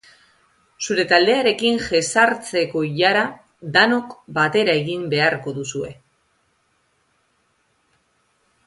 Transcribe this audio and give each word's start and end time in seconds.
Zure 0.85 1.03
taldearekin 1.11 1.77
jesartzeko 1.87 2.83
ilara 2.87 3.21
danok 3.77 4.17
batera 4.39 4.77
egin 4.83 5.05
beharko 5.13 5.55
duzue. 5.61 5.95